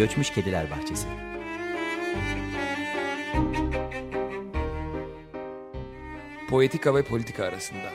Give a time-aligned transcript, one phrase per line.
[0.00, 1.06] Göçmüş Kediler Bahçesi.
[6.50, 7.90] Poetika ve politika arasında.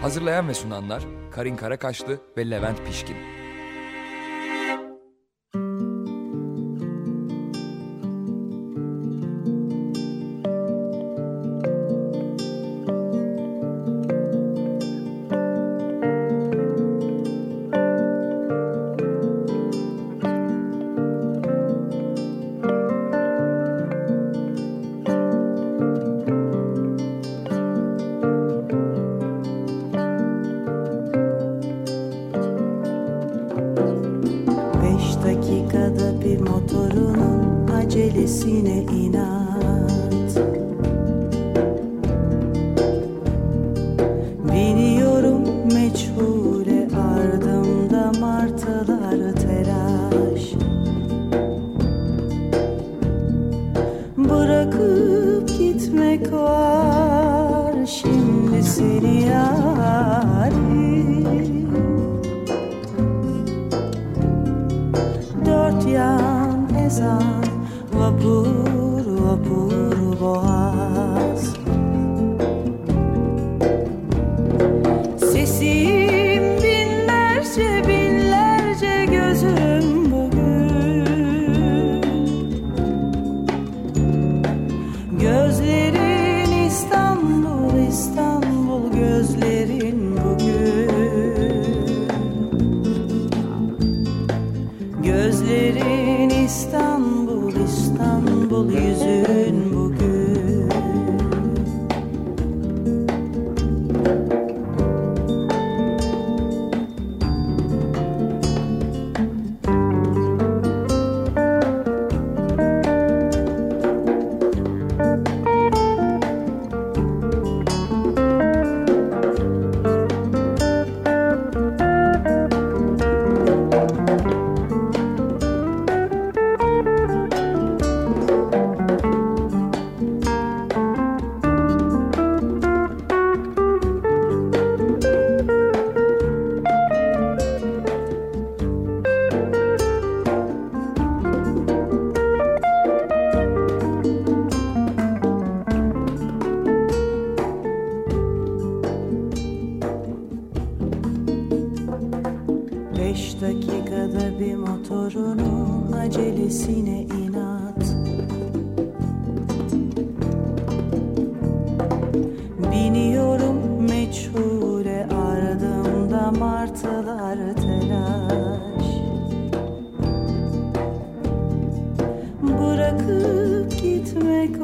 [0.00, 3.31] Hazırlayan ve sunanlar Karin Karakaşlı ve Levent Pişkin.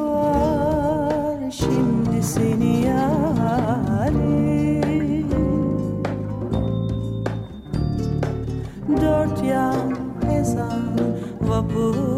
[0.09, 4.19] Var şimdi seni yarim.
[9.01, 9.97] Dört yan
[10.33, 10.99] ezan
[11.41, 12.18] Vapur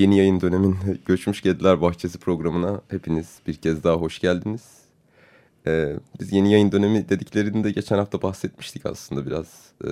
[0.00, 0.76] Yeni yayın dönemin
[1.06, 4.62] Göçmüş Kediler Bahçesi programına hepiniz bir kez daha hoş geldiniz.
[5.66, 9.46] Ee, biz yeni yayın dönemi dediklerinde geçen hafta bahsetmiştik aslında biraz.
[9.84, 9.88] Ee,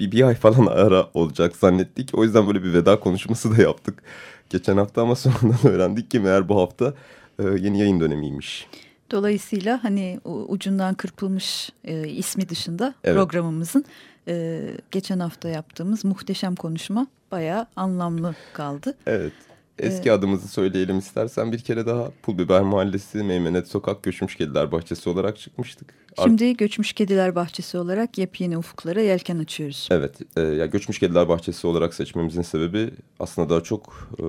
[0.00, 2.10] bir, bir ay falan ara olacak zannettik.
[2.14, 4.02] O yüzden böyle bir veda konuşması da yaptık
[4.50, 6.94] geçen hafta ama sonradan öğrendik ki meğer bu hafta
[7.38, 8.66] e, yeni yayın dönemiymiş.
[9.10, 13.16] Dolayısıyla hani ucundan kırpılmış e, ismi dışında Evet.
[13.16, 13.84] programımızın
[14.28, 18.94] e, geçen hafta yaptığımız muhteşem konuşma bayağı anlamlı kaldı.
[19.06, 19.32] Evet.
[19.78, 22.10] Eski adımızı söyleyelim istersen bir kere daha.
[22.22, 25.94] Pulbiber Mahallesi, Meymenet Sokak, Göçmüş Kediler Bahçesi olarak çıkmıştık.
[26.22, 29.88] Şimdi Göçmüş Kediler Bahçesi olarak yepyeni ufuklara yelken açıyoruz.
[29.90, 32.90] Evet, e, ya Göçmüş Kediler Bahçesi olarak seçmemizin sebebi
[33.20, 34.10] aslında daha çok...
[34.18, 34.24] E,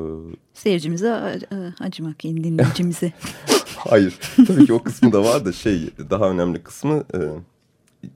[0.53, 1.39] Seyircimize
[1.79, 3.13] acımak, dinleyicimize.
[3.75, 7.03] Hayır, tabii ki o kısmı da var da şey, daha önemli kısmı...
[7.13, 7.19] E,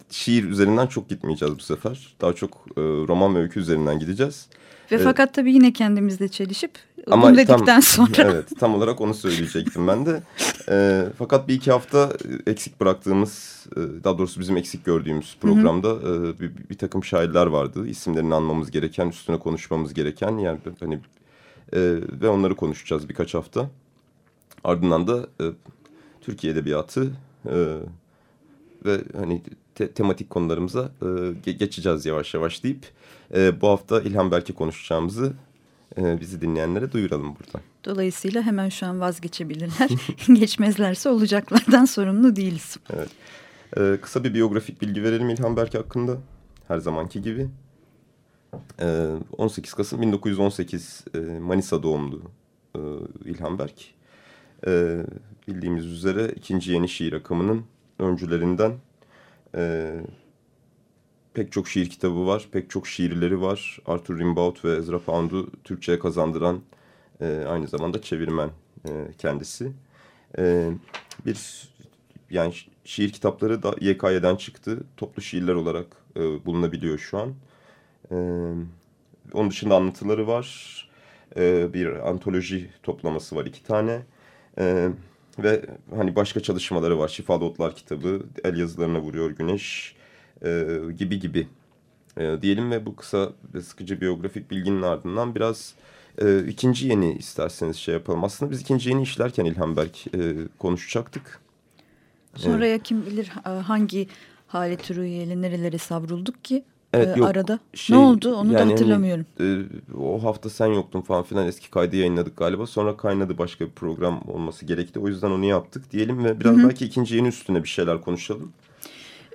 [0.09, 2.15] şiir üzerinden çok gitmeyeceğiz bu sefer.
[2.21, 4.47] Daha çok e, roman ve öykü üzerinden gideceğiz.
[4.91, 5.03] Ve evet.
[5.03, 6.71] fakat tabii yine kendimizle çelişip
[7.11, 8.11] Ama bunu dedikten tam, sonra.
[8.17, 10.23] Evet tam olarak onu söyleyecektim ben de.
[10.69, 12.09] E, fakat bir iki hafta
[12.47, 17.87] eksik bıraktığımız e, daha doğrusu bizim eksik gördüğümüz programda e, bir, bir takım şairler vardı.
[17.87, 20.99] İsimlerini anmamız gereken üstüne konuşmamız gereken yani hani
[21.73, 21.79] e,
[22.21, 23.69] ve onları konuşacağız birkaç hafta.
[24.63, 25.43] Ardından da e,
[26.21, 27.11] Türkiye Edebiyatı
[27.45, 27.77] e,
[28.85, 29.41] ve hani
[29.75, 30.91] te tematik konularımıza
[31.45, 32.85] e, geçeceğiz yavaş yavaş deyip
[33.35, 35.33] e, bu hafta İlhan Berk'e konuşacağımızı
[35.97, 37.61] e, bizi dinleyenlere duyuralım buradan.
[37.85, 39.89] Dolayısıyla hemen şu an vazgeçebilirler.
[40.33, 42.77] Geçmezlerse olacaklardan sorumlu değiliz.
[42.93, 43.09] Evet.
[43.77, 46.17] E, kısa bir biyografik bilgi verelim İlhan Berk hakkında.
[46.67, 47.49] Her zamanki gibi.
[48.79, 52.21] E, 18 Kasım 1918 e, Manisa doğumlu
[52.75, 52.79] e,
[53.25, 53.93] İlhan Berk.
[54.67, 55.01] E,
[55.47, 57.63] bildiğimiz üzere ikinci yeni şiir akımının
[57.99, 58.73] öncülerinden
[59.55, 59.93] e,
[61.33, 63.79] pek çok şiir kitabı var, pek çok şiirleri var.
[63.85, 66.61] Arthur Rimbaud ve Ezra Pound'u Türkçe'ye kazandıran
[67.21, 68.49] e, aynı zamanda çevirmen
[68.87, 69.71] e, kendisi.
[70.37, 70.69] E,
[71.25, 71.69] bir
[72.29, 72.53] yani
[72.83, 74.83] şiir kitapları da YKY'den çıktı.
[74.97, 77.33] Toplu şiirler olarak e, bulunabiliyor şu an.
[78.11, 78.15] E,
[79.33, 80.79] onun dışında anlatıları var.
[81.37, 84.01] E, bir antoloji toplaması var iki tane.
[84.57, 84.89] E,
[85.39, 85.65] ve
[85.95, 87.07] hani başka çalışmaları var.
[87.07, 89.95] Şifalı Otlar kitabı, El yazılarına vuruyor güneş
[90.45, 90.65] e,
[90.97, 91.47] gibi gibi
[92.17, 95.73] e, diyelim ve bu kısa ve sıkıcı biyografik bilginin ardından biraz
[96.21, 98.23] e, ikinci yeni isterseniz şey yapalım.
[98.23, 101.39] Aslında biz ikinci yeni işlerken İlhan Berk e, konuşacaktık.
[102.35, 102.83] Sonraya evet.
[102.83, 104.07] kim bilir hangi
[104.47, 107.59] hale türüyle nerelere savrulduk ki evet, e, yok, arada.
[107.73, 109.25] Şey, ne oldu onu yani da hatırlamıyorum.
[109.37, 112.67] Hani, e, o hafta sen yoktun falan filan eski kaydı yayınladık galiba.
[112.67, 114.99] Sonra kaynadı başka bir program olması gerekti.
[114.99, 116.69] O yüzden onu yaptık diyelim ve biraz Hı -hı.
[116.69, 118.53] belki ikinci yeni üstüne bir şeyler konuşalım.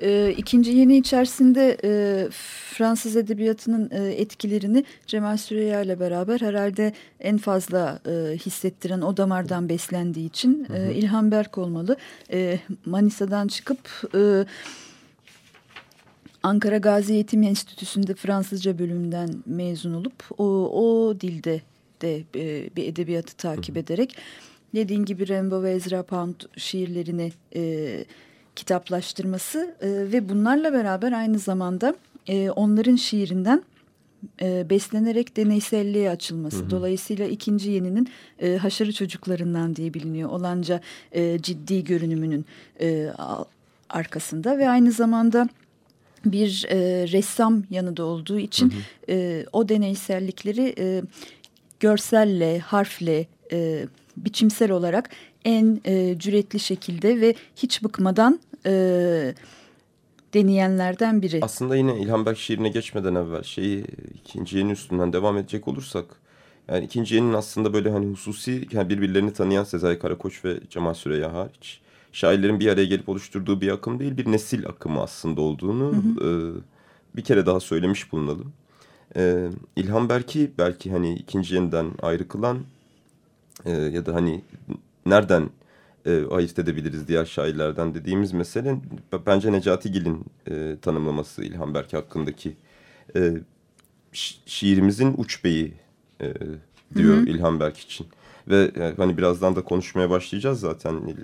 [0.02, 2.28] E, ikinci yeni içerisinde e,
[2.72, 9.68] Fransız edebiyatının e, etkilerini Cemal Süreya ile beraber herhalde en fazla e, hissettiren o damardan
[9.68, 10.76] beslendiği için hı hı.
[10.76, 11.96] E, İlhan Berk olmalı.
[12.32, 13.78] E, Manisa'dan çıkıp...
[14.14, 14.44] E,
[16.48, 21.60] Ankara Gazi Eğitim Enstitüsü'nde Fransızca bölümünden mezun olup o, o dilde
[22.02, 24.16] de e, bir edebiyatı takip hı ederek
[24.74, 28.04] dediğin gibi Rimbaud ve Ezra Pound şiirlerini e,
[28.56, 31.94] kitaplaştırması e, ve bunlarla beraber aynı zamanda
[32.26, 33.62] e, onların şiirinden
[34.42, 36.58] e, beslenerek deneyselliğe açılması.
[36.58, 36.70] Hı hı.
[36.70, 38.08] Dolayısıyla ikinci yeninin
[38.38, 40.30] e, haşarı çocuklarından diye biliniyor.
[40.30, 40.80] Olanca
[41.12, 42.46] e, ciddi görünümünün
[42.80, 43.08] e,
[43.88, 45.48] arkasında ve aynı zamanda
[46.24, 46.76] bir e,
[47.12, 49.12] ressam yanı da olduğu için hı hı.
[49.12, 51.02] E, o deneysellikleri e,
[51.80, 53.86] görselle, harfle, e,
[54.16, 55.10] biçimsel olarak
[55.44, 59.34] en e, cüretli şekilde ve hiç bıkmadan e,
[60.34, 61.38] deneyenlerden biri.
[61.42, 63.84] Aslında yine İlhan Berk şiirine geçmeden evvel şeyi
[64.14, 66.04] ikinci yeni üstünden devam edecek olursak
[66.68, 71.32] yani ikinci yenin aslında böyle hani hususi yani birbirlerini tanıyan Sezai Karakoç ve Cemal Süreya
[71.32, 71.80] hariç
[72.12, 76.60] şairlerin bir araya gelip oluşturduğu bir akım değil bir nesil akımı aslında olduğunu hı hı.
[77.14, 78.52] E, bir kere daha söylemiş bulunalım.
[79.16, 82.58] E, İlhan Berk'i belki hani ikinci yeniden ayrı kılan
[83.64, 84.42] e, ya da hani
[85.06, 85.50] nereden
[86.06, 88.76] e, ayırt edebiliriz diğer şairlerden dediğimiz mesele
[89.26, 92.56] bence Necati Gil'in e, tanımlaması İlhan Berk hakkındaki
[93.16, 93.32] e,
[94.46, 95.72] şiirimizin uç beyi
[96.20, 96.34] e,
[96.94, 97.28] diyor Hı -hı.
[97.28, 98.06] İlhan Berk için.
[98.48, 101.14] Ve e, hani birazdan da konuşmaya başlayacağız zaten e,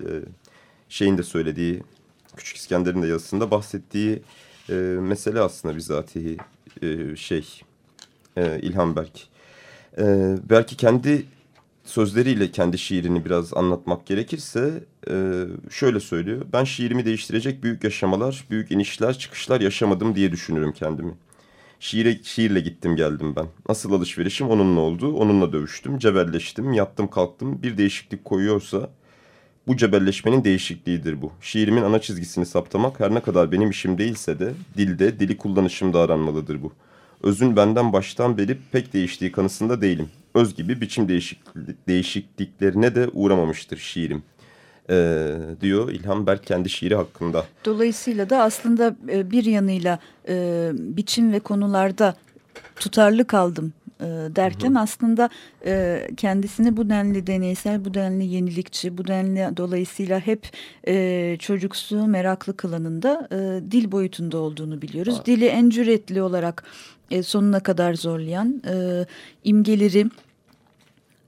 [0.94, 1.82] şeyin de söylediği
[2.36, 4.22] Küçük İskender'in de yazısında bahsettiği
[4.70, 6.36] e, mesele aslında bizatihi
[6.82, 7.60] e, şey
[8.36, 9.28] e, İlhan Berk.
[9.98, 10.04] E,
[10.50, 11.26] belki kendi
[11.84, 16.46] sözleriyle kendi şiirini biraz anlatmak gerekirse e, şöyle söylüyor.
[16.52, 21.14] Ben şiirimi değiştirecek büyük yaşamalar, büyük inişler, çıkışlar yaşamadım diye düşünürüm kendimi.
[21.80, 23.46] Şiire, şiirle gittim geldim ben.
[23.68, 25.16] Nasıl alışverişim onunla oldu.
[25.16, 27.62] Onunla dövüştüm, cebelleştim, yattım kalktım.
[27.62, 28.90] Bir değişiklik koyuyorsa
[29.66, 31.32] bu cebelleşmenin değişikliğidir bu.
[31.40, 36.62] Şiirimin ana çizgisini saptamak her ne kadar benim işim değilse de dilde, dili kullanışımda aranmalıdır
[36.62, 36.72] bu.
[37.22, 43.76] Özün benden baştan beri pek değiştiği kanısında değilim öz gibi biçim değişiklik, değişikliklerine de uğramamıştır
[43.76, 44.22] şiirim.
[44.90, 47.44] Ee, diyor İlhan Berk kendi şiiri hakkında.
[47.64, 52.14] Dolayısıyla da aslında e, bir yanıyla e, biçim ve konularda
[52.76, 54.04] tutarlı kaldım e,
[54.36, 55.30] derken aslında
[55.66, 60.50] e, kendisini bu denli deneysel, bu denli yenilikçi, bu denli dolayısıyla hep
[60.88, 65.20] e, çocuksu, meraklı kılanında e, dil boyutunda olduğunu biliyoruz.
[65.20, 65.26] Aa.
[65.26, 66.64] Dili en cüretli olarak
[67.10, 69.06] e, sonuna kadar zorlayan, e,
[69.44, 70.06] imgeleri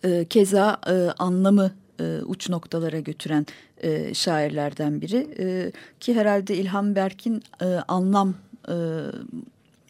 [0.04, 3.46] e, keza e, anlamı e, uç noktalara götüren
[3.82, 5.28] e, şairlerden biri.
[5.38, 7.64] E, ki herhalde İlhan Berk'in e,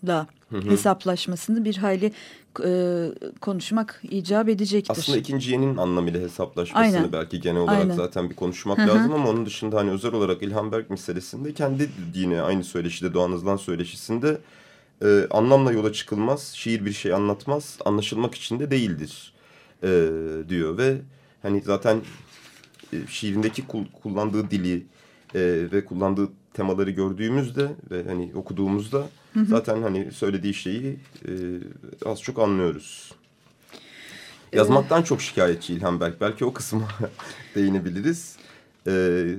[0.02, 2.12] anlamla hesaplaşmasını bir hayli
[2.64, 2.70] e,
[3.40, 4.90] konuşmak icap edecektir.
[4.98, 7.12] Aslında ikinci yenin anlamıyla hesaplaşmasını Aynen.
[7.12, 7.94] belki genel olarak Aynen.
[7.94, 8.86] zaten bir konuşmak Hı hı.
[8.88, 13.32] lazım ama onun dışında hani özel olarak İlhan Berk meselesinde kendi yine aynı söyleşide Doğan
[13.32, 14.38] Hızlan söyleşisinde
[15.04, 19.32] e, anlamla yola çıkılmaz, şiir bir şey anlatmaz, anlaşılmak için de değildir
[19.82, 19.88] e,
[20.48, 20.96] diyor ve
[21.42, 22.00] hani zaten
[22.92, 24.86] e, şiirindeki kul- kullandığı dili
[25.34, 25.40] e,
[25.72, 29.06] ve kullandığı temaları gördüğümüzde ve hani okuduğumuzda
[29.48, 30.96] zaten hani söylediği şeyi
[31.28, 31.32] e,
[32.06, 33.12] az çok anlıyoruz.
[34.52, 36.20] Yazmaktan çok şikayetçi İlhan Berk.
[36.20, 36.88] Belki o kısma
[37.54, 38.36] değinebiliriz.
[38.86, 39.34] Ee,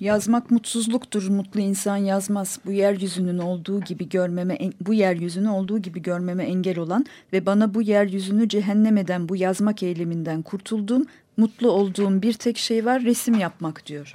[0.00, 1.28] Yazmak mutsuzluktur.
[1.28, 2.58] Mutlu insan yazmaz.
[2.66, 7.82] Bu yeryüzünün olduğu gibi görmeme bu yeryüzünü olduğu gibi görmeme engel olan ve bana bu
[7.82, 11.06] yeryüzünü cehennem eden bu yazmak eyleminden kurtulduğum,
[11.36, 14.14] mutlu olduğum bir tek şey var resim yapmak diyor.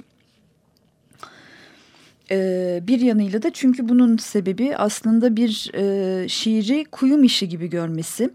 [2.30, 8.30] Ee, bir yanıyla da çünkü bunun sebebi aslında bir e, şiiri kuyum işi gibi görmesi.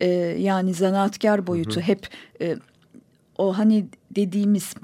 [0.00, 0.08] Ee,
[0.38, 2.08] yani zanaatkar boyutu hep
[2.40, 2.56] e,
[3.38, 4.74] o hani dediğimiz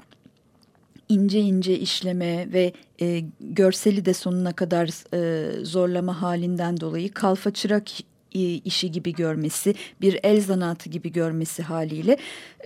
[1.09, 7.89] ince ince işleme ve e, görseli de sonuna kadar e, zorlama halinden dolayı kalfa çırak
[8.35, 12.17] e, işi gibi görmesi, bir el zanaatı gibi görmesi haliyle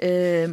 [0.01, 0.47] e,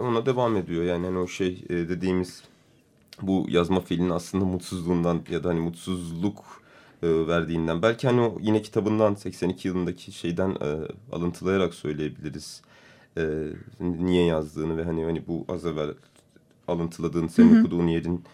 [0.00, 0.84] ona devam ediyor.
[0.84, 2.44] Yani hani o şey e, dediğimiz
[3.22, 6.44] bu yazma fiilinin aslında mutsuzluğundan ya da hani mutsuzluk
[7.02, 7.82] e, verdiğinden.
[7.82, 10.78] Belki hani o yine kitabından 82 yılındaki şeyden e,
[11.12, 12.62] alıntılayarak söyleyebiliriz.
[13.18, 13.46] E,
[13.80, 15.94] niye yazdığını ve hani hani bu az evvel
[16.68, 18.24] alıntıladığın, senin okuduğun yerin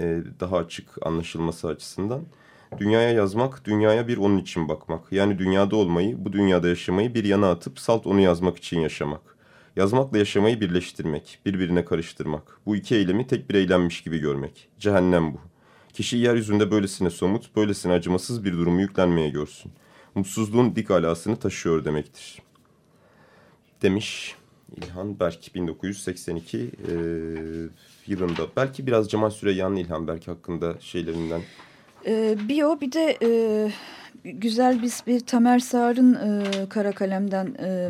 [0.00, 2.22] e, daha açık anlaşılması açısından.
[2.78, 5.12] Dünyaya yazmak, dünyaya bir onun için bakmak.
[5.12, 9.35] Yani dünyada olmayı, bu dünyada yaşamayı bir yana atıp salt onu yazmak için yaşamak.
[9.76, 12.60] Yazmakla yaşamayı birleştirmek, birbirine karıştırmak.
[12.66, 14.68] Bu iki eylemi tek bir eylemmiş gibi görmek.
[14.78, 15.40] Cehennem bu.
[15.92, 19.72] Kişi yeryüzünde böylesine somut, böylesine acımasız bir durumu yüklenmeye görsün.
[20.14, 22.42] Mutsuzluğun dik alasını taşıyor demektir.
[23.82, 24.34] Demiş
[24.76, 26.92] İlhan Berk 1982 e,
[28.06, 28.42] yılında.
[28.56, 31.40] Belki biraz Cemal Süreyya'nın İlhan Berk hakkında şeylerinden
[32.06, 33.30] e, bir o bir de e,
[34.24, 37.88] güzel biz bir Tamer Sağır'ın e, kara kalemden e,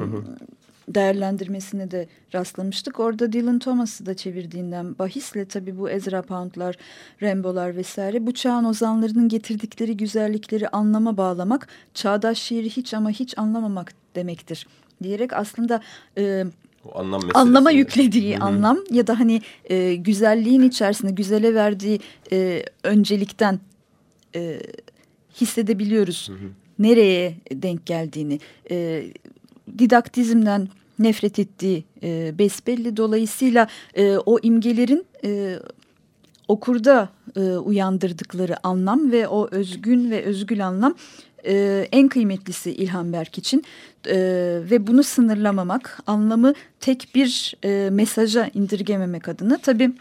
[0.89, 3.01] değerlendirmesine de rastlamıştık.
[3.01, 6.77] Orada Dylan Thomas'ı da çevirdiğinden bahisle tabii bu Ezra Pound'lar,
[7.23, 13.93] Rambo'lar vesaire bu çağın ozanlarının getirdikleri güzellikleri anlama bağlamak, çağdaş şiiri hiç ama hiç anlamamak
[14.15, 14.67] demektir
[15.03, 15.81] diyerek aslında
[16.19, 16.45] e,
[16.85, 17.39] o anlam meselesi.
[17.39, 22.01] anlama yüklediği anlam ya da hani e, güzelliğin içerisinde güzele verdiği
[22.33, 23.61] e, öncelikten
[24.35, 24.61] e,
[25.41, 26.31] hissedebiliyoruz
[26.79, 28.41] nereye denk geldiğini.
[28.71, 29.05] E,
[29.79, 30.69] didaktizmden
[30.99, 32.97] nefret ettiği e, besbelli.
[32.97, 35.59] Dolayısıyla e, o imgelerin e,
[36.49, 40.95] okurda e, uyandırdıkları anlam ve o özgün ve özgül anlam
[41.47, 43.65] e, en kıymetlisi İlhan Berk için
[44.07, 44.17] e,
[44.71, 49.93] ve bunu sınırlamamak, anlamı tek bir e, mesaja indirgememek adına tabii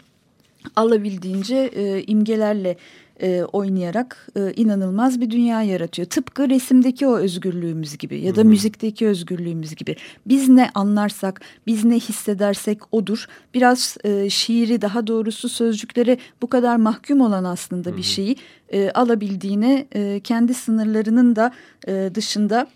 [0.76, 2.76] alabildiğince e, imgelerle
[3.22, 6.08] e, oynayarak e, inanılmaz bir dünya yaratıyor.
[6.08, 9.96] Tıpkı resimdeki o özgürlüğümüz gibi ya da müzikteki özgürlüğümüz gibi.
[10.26, 13.26] Biz ne anlarsak, biz ne hissedersek odur.
[13.54, 18.36] Biraz e, şiiri daha doğrusu sözcüklere bu kadar mahkum olan aslında bir şeyi
[18.68, 21.52] e, alabildiğine e, kendi sınırlarının da
[21.88, 22.66] e, dışında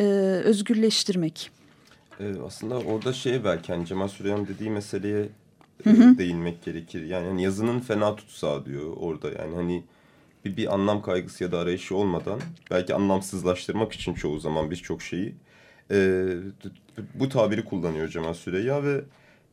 [0.00, 0.04] e,
[0.44, 1.50] özgürleştirmek.
[2.20, 5.28] Ee, aslında orada şey belki hani Cemal Süreyya'nın dediği meseleye
[5.86, 7.02] e, değinmek gerekir.
[7.02, 9.84] Yani hani yazının fena tutsağı diyor orada yani hani
[10.44, 12.40] bir, bir anlam kaygısı ya da arayışı olmadan
[12.70, 15.34] belki anlamsızlaştırmak için çoğu zaman birçok şeyi
[15.90, 16.26] e,
[17.14, 19.00] bu tabiri kullanıyor Cemal Süreyya ve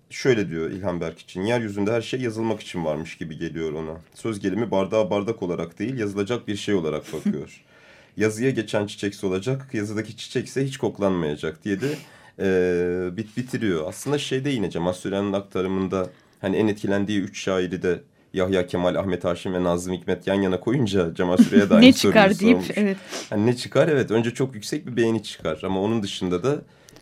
[0.10, 3.98] şöyle diyor İlhan Berk için yeryüzünde her şey yazılmak için varmış gibi geliyor ona.
[4.14, 7.62] Söz gelimi bardağa bardak olarak değil yazılacak bir şey olarak bakıyor.
[8.18, 11.98] Yazıya geçen çiçek solacak, yazıdaki çiçekse hiç koklanmayacak diye de
[12.42, 13.88] e, bit bitiriyor.
[13.88, 16.10] Aslında şeyde yine Cemal Süreyya'nın aktarımında
[16.42, 18.02] hani en etkilendiği üç şairi de
[18.34, 21.94] Yahya Kemal, Ahmet Haşim ve Nazım Hikmet yan yana koyunca Cemal Süreyya da aynı ne
[21.94, 22.72] çıkar deyip sormuş.
[22.76, 22.98] evet.
[23.30, 23.88] Hani ne çıkar?
[23.88, 26.62] Evet önce çok yüksek bir beğeni çıkar ama onun dışında da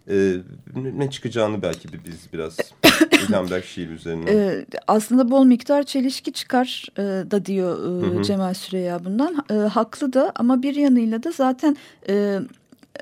[0.09, 0.33] e,
[0.75, 2.57] ne çıkacağını belki biz biraz
[3.29, 4.31] İlhan Berk şiir üzerine.
[4.31, 8.23] Ee, aslında bol miktar çelişki çıkar e, da diyor e, hı hı.
[8.23, 9.45] Cemal Süreya bundan.
[9.51, 11.77] E, haklı da ama bir yanıyla da zaten
[12.09, 12.39] e,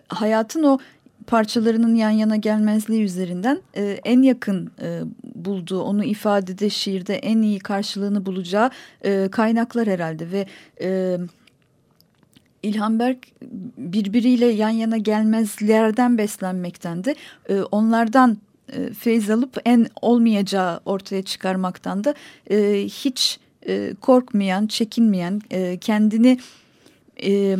[0.07, 0.77] hayatın o
[1.27, 5.01] parçalarının yan yana gelmezliği üzerinden e, en yakın e,
[5.35, 8.69] bulduğu, onu ifadede, şiirde en iyi karşılığını bulacağı
[9.05, 10.45] e, kaynaklar herhalde ve...
[10.81, 11.17] E,
[12.63, 13.17] İlhan Berk
[13.77, 17.03] birbiriyle yan yana gelmezlerden beslenmekten
[17.49, 18.37] e, onlardan
[18.73, 22.15] e, feyz alıp en olmayacağı ortaya çıkarmaktan da
[22.49, 26.39] e, hiç e, korkmayan, çekinmeyen, e, kendini
[27.23, 27.57] e,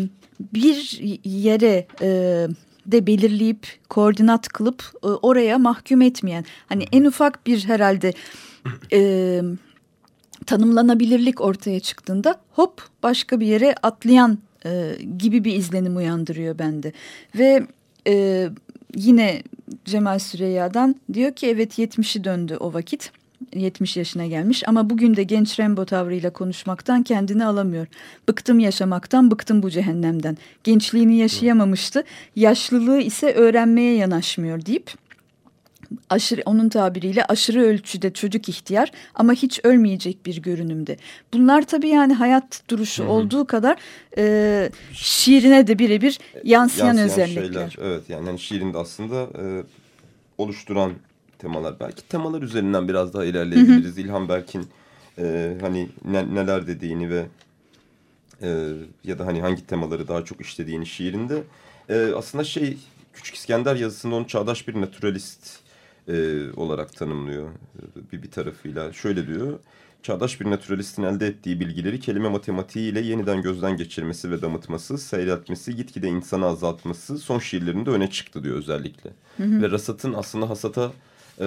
[0.54, 2.48] bir yere e,
[2.88, 8.14] de belirleyip koordinat kılıp e, oraya mahkum etmeyen hani en ufak bir herhalde
[8.94, 9.42] e,
[10.46, 16.94] tanımlanabilirlik ortaya çıktığında hop başka bir yere atlayan e, gibi bir izlenim uyandırıyor bende
[17.36, 17.68] ve
[18.08, 18.48] e,
[18.96, 19.44] yine
[19.86, 23.12] Cemal Süreyya'dan diyor ki evet 70'i döndü o vakit.
[23.54, 27.88] 70 yaşına gelmiş ama bugün de genç Rembo tavrıyla konuşmaktan kendini alamıyor.
[28.30, 30.38] Bıktım yaşamaktan, bıktım bu cehennemden.
[30.64, 32.04] Gençliğini yaşayamamıştı,
[32.36, 34.92] yaşlılığı ise öğrenmeye yanaşmıyor deyip
[36.10, 40.98] aşırı onun tabiriyle aşırı ölçüde çocuk ihtiyar ama hiç ölmeyecek bir görünümde.
[41.34, 43.10] Bunlar tabii yani hayat duruşu Hı -hı.
[43.10, 43.78] olduğu kadar
[44.18, 47.70] e, şiirine de birebir yansıyan, yansıyan özellikler.
[47.70, 49.64] Şeyler, evet yani, yani şiirinde aslında e,
[50.38, 50.94] oluşturan
[51.38, 51.80] temalar.
[51.80, 53.98] Belki temalar üzerinden biraz daha ilerleyebiliriz.
[53.98, 54.06] Hı hı.
[54.06, 54.68] İlhan Berk'in
[55.18, 57.26] e, hani ne, neler dediğini ve
[58.42, 61.44] e, ya da hani hangi temaları daha çok işlediğini şiirinde.
[61.90, 62.78] E, aslında şey
[63.18, 65.60] Küçük İskender yazısında onu çağdaş bir naturalist
[66.08, 67.50] e, olarak tanımlıyor
[68.12, 68.94] bir, bir tarafıyla.
[68.94, 69.60] Şöyle diyor.
[70.04, 76.08] Çağdaş bir naturalistin elde ettiği bilgileri kelime matematiğiyle yeniden gözden geçirmesi ve damıtması, seyretmesi, gitgide
[76.08, 79.10] insanı azaltması son şiirlerinde öne çıktı diyor özellikle.
[79.38, 79.62] Hı hı.
[79.62, 80.92] Ve Rasat'ın aslında hasata
[81.40, 81.46] e,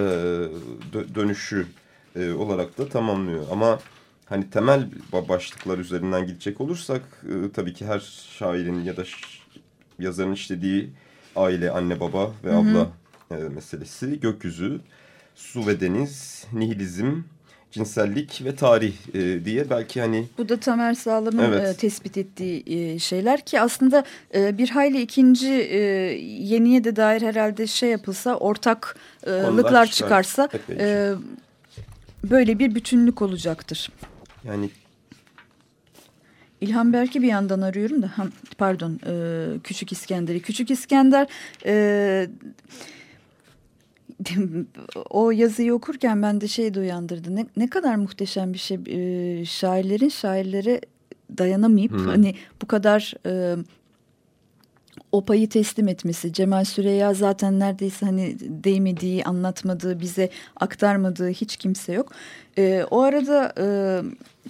[1.15, 1.67] dönüşü
[2.15, 3.45] e, olarak da tamamlıyor.
[3.51, 3.79] Ama
[4.25, 4.89] hani temel
[5.29, 7.99] başlıklar üzerinden gidecek olursak e, tabii ki her
[8.39, 9.03] şairin ya da
[9.99, 10.89] yazarın işlediği
[11.35, 12.91] aile, anne, baba ve abla
[13.29, 13.49] hı hı.
[13.49, 14.81] meselesi, gökyüzü,
[15.35, 17.21] su ve deniz, nihilizm,
[17.71, 20.27] cinsellik ve tarih e, diye belki hani...
[20.37, 21.75] Bu da Tamer Sağlam'ın evet.
[21.75, 24.03] e, tespit ettiği e, şeyler ki aslında
[24.33, 25.79] e, bir hayli ikinci e,
[26.23, 31.11] yeniye de dair herhalde şey yapılsa ortaklıklar çıkar, çıkarsa e,
[32.23, 33.89] böyle bir bütünlük olacaktır.
[34.43, 34.69] Yani
[36.61, 38.11] İlhan Berk'i bir yandan arıyorum da
[38.57, 39.13] pardon e,
[39.63, 40.41] Küçük İskender'i.
[40.41, 41.27] Küçük İskender
[41.65, 42.27] e,
[45.09, 47.35] o yazıyı okurken ben de şey de uyandırdı.
[47.35, 48.77] Ne, ne kadar muhteşem bir şey.
[48.87, 50.81] E, şairlerin şairlere
[51.37, 52.05] dayanamayıp hmm.
[52.05, 53.55] hani bu kadar e,
[55.11, 56.33] o payı teslim etmesi.
[56.33, 62.11] Cemal Süreya zaten neredeyse hani değmediği, anlatmadığı, bize aktarmadığı hiç kimse yok.
[62.57, 63.65] E, o arada e,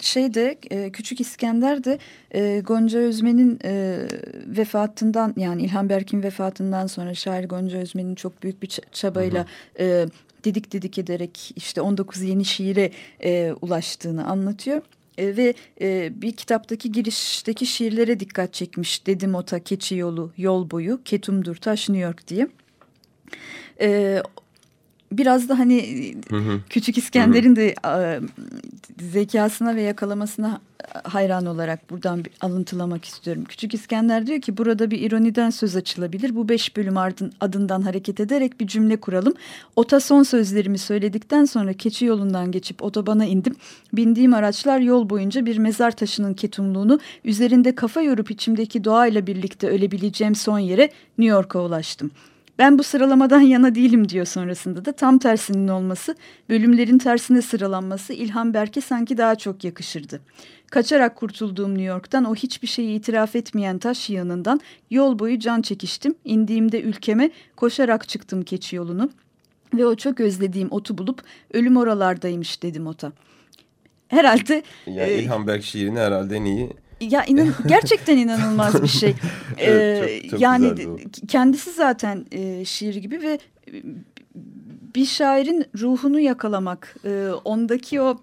[0.00, 1.98] şeyde e, Küçük İskender de
[2.34, 3.98] e, Gonca Özmen'in e,
[4.46, 9.46] vefatından yani İlhan Berk'in vefatından sonra şair Gonca Özmen'in çok büyük bir çabayla
[9.76, 9.86] hı hı.
[9.86, 10.06] E,
[10.44, 12.90] didik didik ederek işte 19 yeni şiire
[13.24, 14.82] e, ulaştığını anlatıyor.
[15.18, 19.06] E, ve e, bir kitaptaki girişteki şiirlere dikkat çekmiş.
[19.06, 22.48] Dedim Ota, Keçi Yolu, Yol Boyu, Ketumdur, Taş, New York diye.
[23.80, 24.22] E,
[25.18, 26.60] biraz da hani hı hı.
[26.70, 28.20] Küçük İskender'in de e,
[29.00, 30.60] zekasına ve yakalamasına
[31.04, 33.44] hayran olarak buradan bir alıntılamak istiyorum.
[33.48, 36.36] Küçük İskender diyor ki burada bir ironiden söz açılabilir.
[36.36, 39.34] Bu beş bölüm ardın, adından hareket ederek bir cümle kuralım.
[39.76, 43.56] Ota son sözlerimi söyledikten sonra keçi yolundan geçip otobana indim.
[43.92, 50.34] Bindiğim araçlar yol boyunca bir mezar taşının ketumluğunu üzerinde kafa yorup içimdeki doğayla birlikte ölebileceğim
[50.34, 52.10] son yere New York'a ulaştım.
[52.62, 56.16] Ben bu sıralamadan yana değilim diyor sonrasında da tam tersinin olması,
[56.48, 60.20] bölümlerin tersine sıralanması İlhan Berk'e sanki daha çok yakışırdı.
[60.70, 66.14] Kaçarak kurtulduğum New York'tan o hiçbir şeyi itiraf etmeyen taş yığınından yol boyu can çekiştim.
[66.24, 69.10] İndiğimde ülkeme koşarak çıktım keçi yolunu
[69.74, 71.22] ve o çok özlediğim otu bulup
[71.52, 73.12] ölüm oralardaymış dedim ota.
[74.08, 74.62] Herhalde...
[74.86, 76.70] Ya e, İlhan Berk şiirini herhalde en iyi
[77.10, 79.14] ya inan gerçekten inanılmaz bir şey.
[79.58, 80.74] evet, çok, çok yani
[81.28, 83.38] kendisi zaten e, şiir gibi ve
[84.94, 88.20] bir şairin ruhunu yakalamak, e, ondaki o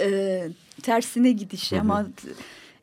[0.00, 0.42] e,
[0.82, 2.06] tersine gidişi ama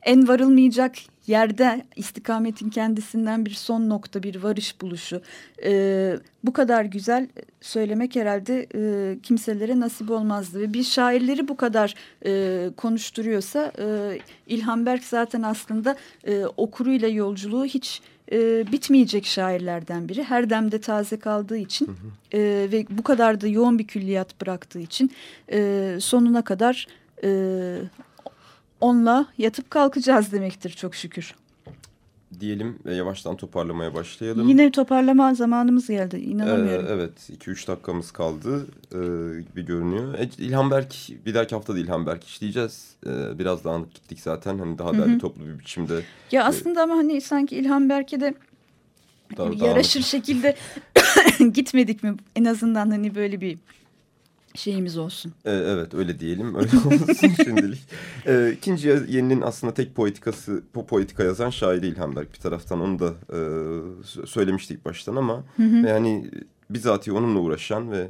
[0.02, 0.94] en varılmayacak
[1.26, 5.22] yerde istikametin kendisinden bir son nokta, bir varış buluşu.
[5.64, 6.12] E,
[6.44, 7.28] bu kadar güzel
[7.60, 10.60] söylemek herhalde e, kimselere nasip olmazdı.
[10.60, 11.94] Ve bir şairleri bu kadar
[12.26, 20.22] e, konuşturuyorsa e, İlhan Berk zaten aslında e, okuruyla yolculuğu hiç e, bitmeyecek şairlerden biri.
[20.24, 21.88] Her demde taze kaldığı için
[22.32, 22.38] e,
[22.72, 25.10] ve bu kadar da yoğun bir külliyat bıraktığı için
[25.52, 26.86] e, sonuna kadar
[27.24, 27.28] e,
[28.80, 31.34] onunla yatıp kalkacağız demektir çok şükür.
[32.40, 34.48] Diyelim ve yavaştan toparlamaya başlayalım.
[34.48, 36.16] Yine toparlama zamanımız geldi.
[36.16, 36.86] İnanamıyorum.
[36.86, 38.98] Ee, evet 2-3 dakikamız kaldı e,
[39.42, 40.14] gibi görünüyor.
[40.18, 40.94] E, İlhan Berk
[41.26, 42.88] bir dahaki hafta da İlhan Berk işleyeceğiz.
[43.06, 46.02] E, biraz dağınık gittik zaten hani daha derli toplu bir biçimde.
[46.32, 48.34] Ya aslında ama hani sanki İlhan Berk'e de
[49.36, 49.62] Daha hani dağınık.
[49.68, 50.56] yaraşır şekilde
[51.52, 52.14] gitmedik mi?
[52.36, 53.58] En azından hani böyle bir
[54.56, 55.32] şeyimiz olsun.
[55.44, 57.80] E, evet öyle diyelim öyle olsun şimdilik.
[58.26, 62.98] E, ikinci yeninin aslında tek poetikası po poetika yazan şairi İlhan Berk bir taraftan onu
[62.98, 63.36] da e,
[64.02, 66.30] sö- söylemiştik baştan ama ve yani
[66.70, 68.08] bizatihi onunla uğraşan ve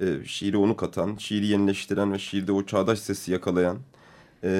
[0.00, 3.78] e, şiiri onu katan, şiiri yenileştiren ve şiirde o çağdaş sesi yakalayan
[4.44, 4.50] e,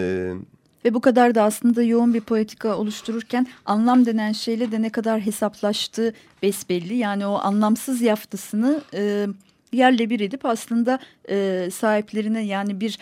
[0.85, 5.21] Ve bu kadar da aslında yoğun bir poetika oluştururken anlam denen şeyle de ne kadar
[5.21, 6.95] hesaplaştığı besbelli.
[6.95, 9.27] Yani o anlamsız yaftısını e,
[9.75, 10.99] yerle bir edip aslında
[11.31, 12.99] e, sahiplerine yani bir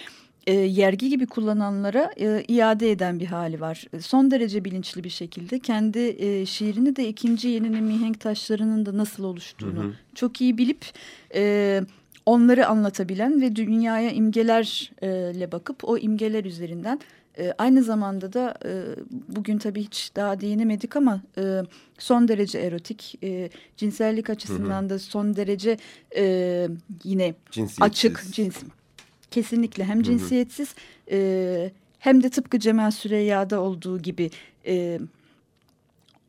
[0.46, 3.86] e, yergi gibi kullananlara e, iade eden bir hali var.
[4.00, 9.24] Son derece bilinçli bir şekilde kendi e, şiirini de ikinci yeninin mihenk taşlarının da nasıl
[9.24, 10.84] oluştuğunu çok iyi bilip
[11.34, 11.82] e,
[12.26, 17.00] onları anlatabilen ve dünyaya imgelerle bakıp o imgeler üzerinden
[17.38, 18.70] e, aynı zamanda da e,
[19.28, 21.62] bugün tabii hiç daha değinemedik ama e,
[21.98, 25.76] son derece erotik, e, cinsellik açısından da son derece
[26.16, 26.68] e,
[27.04, 27.34] yine
[27.80, 28.56] açık cins.
[29.30, 30.74] Kesinlikle hem cinsiyetsiz
[31.10, 34.30] e, hem de tıpkı Cemal Süreyya'da olduğu gibi
[34.66, 35.00] e,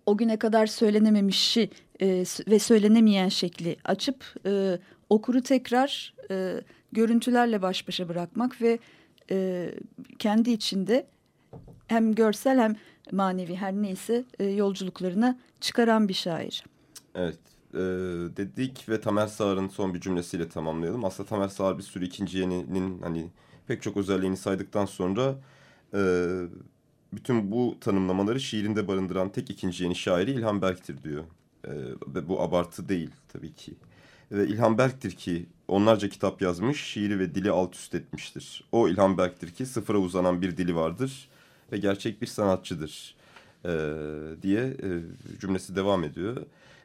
[0.05, 1.69] o güne kadar söylenememişi
[2.01, 2.07] e,
[2.47, 6.61] ve söylenemeyen şekli açıp e, okuru tekrar e,
[6.91, 8.79] görüntülerle baş başa bırakmak ve
[9.33, 9.69] e,
[10.19, 11.07] kendi içinde
[11.87, 12.75] hem görsel hem
[13.11, 16.63] manevi her neyse e, yolculuklarına çıkaran bir şair.
[17.15, 17.39] Evet
[17.73, 17.79] e,
[18.37, 21.05] dedik ve Tamer Sağar'ın son bir cümlesiyle tamamlayalım.
[21.05, 23.29] Aslında Tamer Sağar bir sürü ikinci yeninin hani
[23.67, 25.35] pek çok özelliğini saydıktan sonra
[25.93, 26.01] e,
[27.13, 31.23] bütün bu tanımlamaları şiirinde barındıran tek ikinci yeni şairi İlhan Berk'tir diyor.
[31.67, 31.71] E,
[32.07, 33.73] ve bu abartı değil tabii ki.
[34.31, 38.63] Ve İlhan Berk'tir ki onlarca kitap yazmış, şiiri ve dili alt üst etmiştir.
[38.71, 41.29] O İlhan Berk'tir ki sıfıra uzanan bir dili vardır
[41.71, 43.15] ve gerçek bir sanatçıdır
[43.65, 43.71] e,
[44.41, 44.89] diye e,
[45.41, 46.37] cümlesi devam ediyor.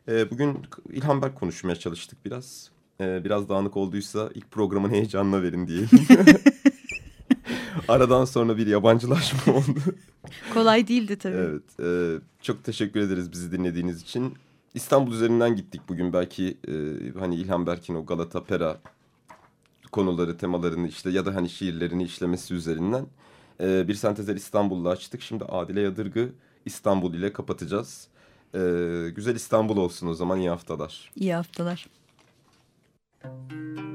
[0.09, 0.59] E, bugün
[0.93, 2.71] İlhan Berk konuşmaya çalıştık biraz.
[3.01, 5.89] E, biraz dağınık olduysa ilk programın heyecanına verin diyelim.
[7.89, 9.81] Aradan sonra bir yabancılaşma oldu.
[10.55, 11.37] Kolay değildi tabii.
[11.37, 14.35] Evet, e, çok teşekkür ederiz bizi dinlediğiniz için.
[14.75, 16.73] İstanbul üzerinden gittik bugün belki e,
[17.19, 18.81] hani İlhan Berk'in o Galata Pera
[19.93, 23.07] konuları, temalarını işte ya da hani şiirlerini işlemesi üzerinden
[23.61, 25.23] e, bir sentezer İstanbul'la açtık.
[25.23, 26.31] Şimdi Adile Yadırgı
[26.67, 28.09] İstanbul ile kapatacağız.
[28.55, 28.59] E,
[29.17, 31.11] güzel İstanbul olsun o zaman iyi haftalar.
[31.17, 31.87] İyi haftalar.
[33.25, 33.88] Bir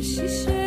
[0.00, 0.57] she.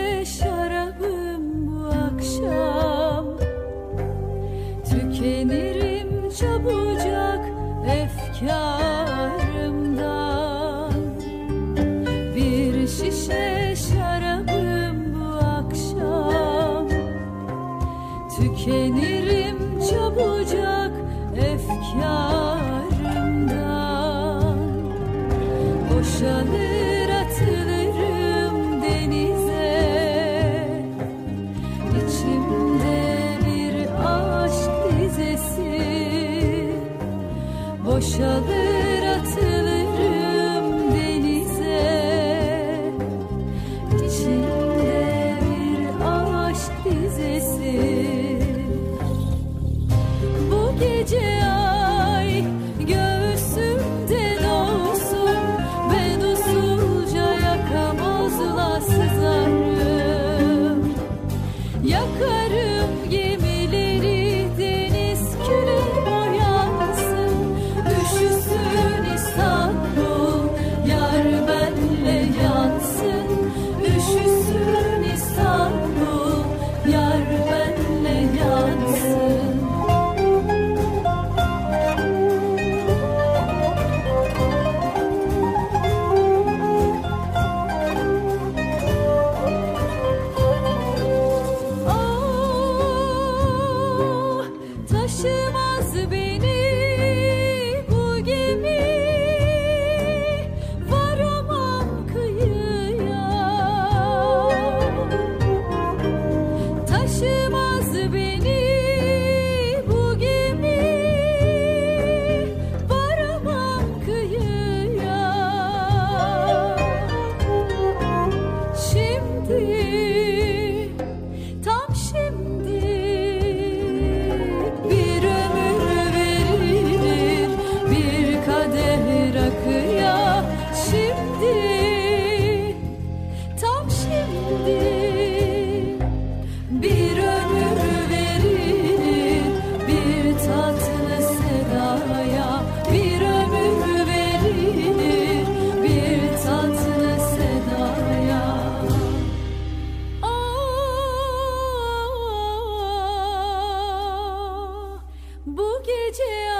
[155.61, 156.51] bu gece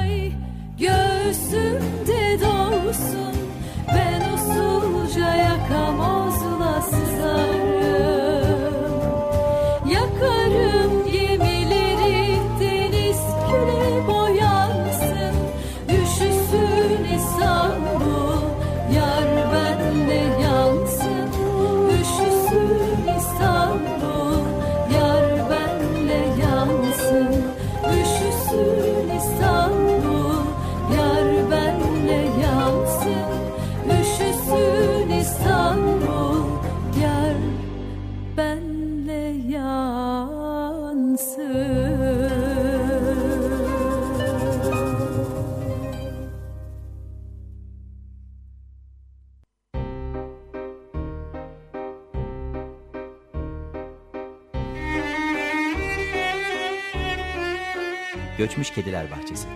[0.00, 0.32] ay
[0.78, 3.33] göğsümde doğsun
[58.38, 59.48] Göçmüş Kediler Bahçesi.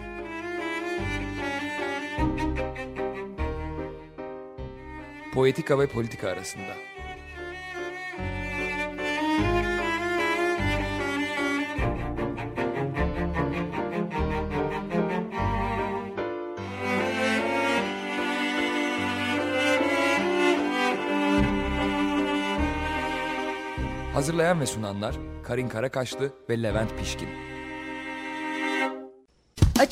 [5.35, 6.75] Poetika ve politika arasında.
[24.14, 27.48] Hazırlayan ve sunanlar Karin Karakaşlı ve Levent Pişkin.